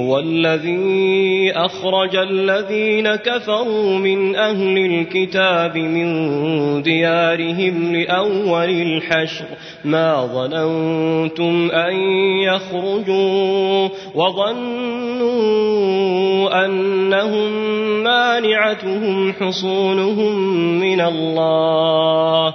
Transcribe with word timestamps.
هو 0.00 0.18
الذي 0.18 1.52
أخرج 1.52 2.16
الذين 2.16 3.14
كفروا 3.14 3.98
من 3.98 4.36
أهل 4.36 4.78
الكتاب 4.78 5.76
من 5.76 6.08
ديارهم 6.82 7.94
لأول 7.96 8.70
الحشر. 8.70 9.44
ما 9.84 10.26
ظننتم 10.26 11.70
أن 11.70 11.94
يخرجوا 12.40 13.88
وظنوا 14.14 15.30
أنهم 16.64 17.52
مانعتهم 18.02 19.32
حصونهم 19.32 20.34
من 20.80 21.00
الله. 21.00 22.54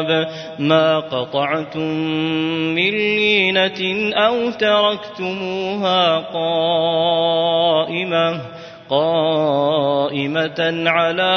ما 0.59 0.99
قطعتم 0.99 1.89
من 2.75 2.91
لينة 2.91 4.11
أو 4.13 4.51
تركتموها 4.51 6.17
قائمة 6.33 7.81
قائمة 8.89 10.59
على 10.89 11.33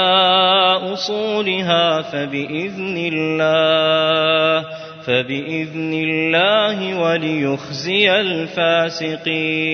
أصولها 0.93 2.03
فبإذن 2.03 3.11
الله 3.13 4.65
فبإذن 5.07 5.93
الله 5.95 7.01
وليخزي 7.01 8.21
الفاسقين. 8.21 9.65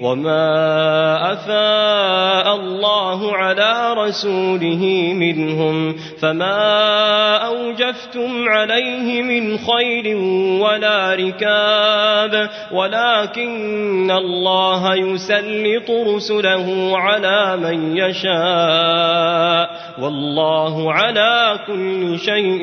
وما 0.00 1.32
أفاء 1.32 2.56
الله 2.56 3.36
على 3.36 3.94
رسوله 3.98 5.12
منهم 5.14 5.96
فما 6.20 7.36
أوجفتم 7.36 8.48
عليه 8.48 9.22
من 9.22 9.58
خير 9.58 10.16
ولا 10.64 11.14
ركاب 11.14 12.50
ولكن 12.72 14.10
الله 14.10 14.94
يسلط 14.94 15.90
رسله 15.90 16.98
على 16.98 17.56
من 17.56 17.96
يشاء 17.96 19.70
والله 20.02 20.92
على 20.92 21.58
كل 21.66 22.18
شيء 22.18 22.62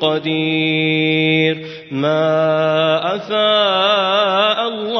قدير 0.00 1.66
ما 1.90 3.16
أفاء 3.16 4.68
الله 4.68 4.99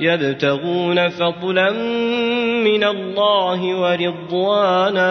يبتغون 0.00 1.08
فضلا 1.08 1.70
من 2.64 2.84
الله 2.84 3.80
ورضوانا 3.80 5.10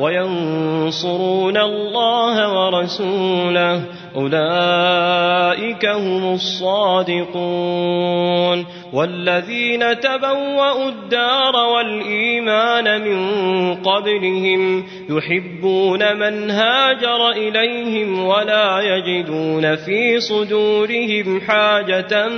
وينصرون 0.00 1.56
الله 1.56 2.52
ورسوله. 2.52 3.82
أولئك 4.16 5.86
هم 5.86 6.34
الصادقون. 6.34 8.66
والذين 8.92 10.00
تبوأوا 10.00 10.88
الدار 10.88 11.56
والإيمان 11.56 12.33
من 12.82 13.74
قبلهم 13.74 14.84
يحبون 15.08 16.16
من 16.16 16.50
هاجر 16.50 17.30
إليهم 17.30 18.24
ولا 18.26 18.80
يجدون 18.80 19.76
في 19.76 20.20
صدورهم 20.20 21.40
حاجة 21.40 22.28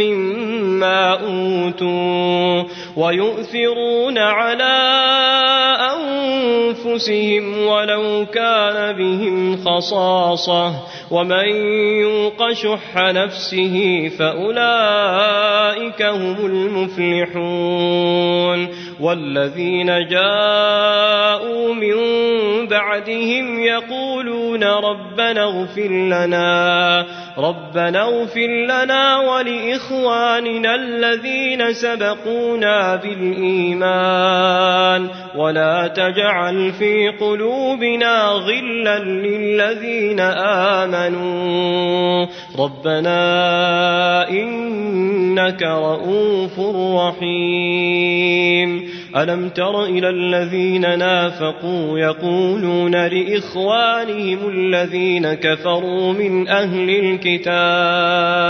مما 0.00 1.12
أوتوا 1.12 2.64
ويؤثرون 2.96 4.18
على 4.18 5.00
أنفسهم 6.86 7.66
ولو 7.66 8.26
كان 8.34 8.96
بهم 8.96 9.56
خصاصة 9.64 10.74
ومن 11.10 11.48
يوق 12.00 12.52
شح 12.52 12.96
نفسه 12.96 14.08
فأولئك 14.18 16.02
هم 16.02 16.36
المفلحون 16.46 17.80
والذين 19.00 20.06
جاءوا 20.06 21.74
من 21.74 21.96
بعدهم 22.68 23.60
يقولون 23.60 24.64
ربنا 24.64 25.42
اغفر 25.42 25.88
لنا 25.88 27.06
ربنا 27.38 28.02
اغفر 28.02 28.48
لنا 28.64 29.18
ولإخواننا 29.18 30.74
الذين 30.74 31.72
سبقونا 31.72 32.96
بالإيمان. 32.96 34.60
ولا 35.36 35.88
تجعل 35.88 36.69
في 36.70 37.08
قلوبنا 37.08 38.28
غلا 38.28 38.98
للذين 38.98 40.20
آمنوا. 40.80 42.26
ربنا 42.58 44.28
إنك 44.28 45.62
رؤوف 45.62 46.60
رحيم. 46.96 48.90
ألم 49.16 49.48
تر 49.48 49.84
إلى 49.84 50.08
الذين 50.08 50.98
نافقوا 50.98 51.98
يقولون 51.98 53.06
لإخوانهم 53.06 54.38
الذين 54.48 55.34
كفروا 55.34 56.12
من 56.12 56.48
أهل 56.48 56.90
الكتاب 56.90 58.49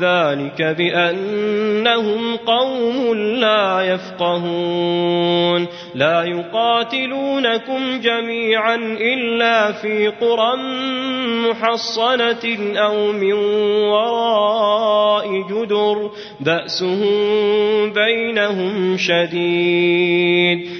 ذلك 0.00 0.62
بأنهم 0.62 2.36
قوم 2.36 3.14
لا 3.14 3.80
يفقهون. 3.82 5.66
لا 5.94 6.24
يقاتلونكم 6.24 8.00
جميعا 8.00 8.76
إلا 9.00 9.72
في 9.72 10.08
قرى 10.08 10.56
محصنة 11.48 12.74
أو 12.76 13.12
من 13.12 13.32
وراء 13.82 15.42
جدر. 15.50 16.10
بأسهم 16.40 17.10
بينهم 17.92 18.96
شديد. 18.96 20.79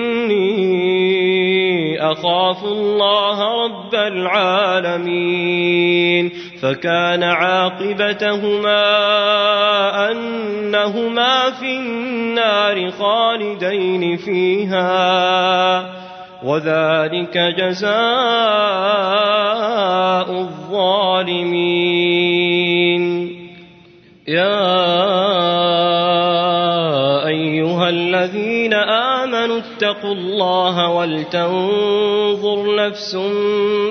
أخاف 2.01 2.63
الله 2.65 3.65
رب 3.65 3.95
العالمين 3.95 5.51
فكان 6.61 7.23
عاقبتهما 7.23 8.81
أنهما 10.11 11.51
في 11.51 11.77
النار 11.77 12.91
خالدين 12.91 14.17
فيها 14.17 15.01
وذلك 16.43 17.37
جزاء 17.37 17.91
الظالمين. 20.31 21.81
يا 24.27 24.80
آمنوا 29.83 29.91
اتقوا 29.91 30.13
الله 30.13 30.89
ولتنظر 30.89 32.75
نفس 32.75 33.15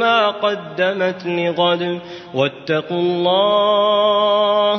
ما 0.00 0.30
قدمت 0.30 1.26
لغد. 1.26 1.98
واتقوا 2.34 2.98
الله 2.98 4.74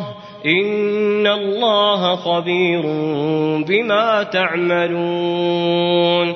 إن 0.46 1.28
الله 1.28 2.16
خبير 2.16 2.82
بما 3.68 4.24
تعملون. 4.24 6.36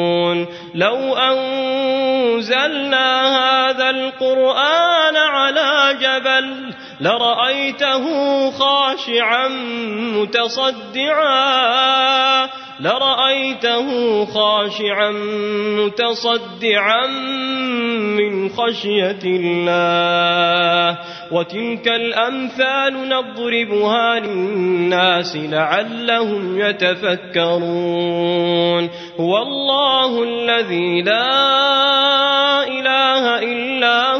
لو 0.81 1.15
أنزلنا 1.17 3.07
هذا 3.37 3.89
القرآن 3.89 5.15
على 5.15 5.97
جبل 6.01 6.73
لرأيته 7.01 8.05
خاشعا 8.51 9.47
متصدعا 10.17 11.41
لرأيته 12.81 14.25
خاشعا 14.25 15.11
متصدعا 15.77 17.07
من 18.17 18.49
خشية 18.49 19.19
الله 19.25 20.99
وتلك 21.31 21.87
الأمثال 21.87 23.09
نضربها 23.09 24.19
للناس 24.19 25.35
لعلهم 25.35 26.59
يتفكرون 26.59 27.69
هو 29.19 29.37
الله 29.37 30.23
الذي 30.23 31.01
لا 31.01 32.50